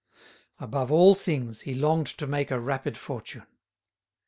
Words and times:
Above 0.57 0.91
all 0.91 1.13
things, 1.13 1.61
he 1.61 1.75
longed 1.75 2.07
to 2.07 2.25
make 2.25 2.49
a 2.49 2.59
rapid 2.59 2.97
fortune. 2.97 3.45